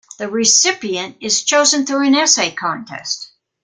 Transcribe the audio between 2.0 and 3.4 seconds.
an essay contest.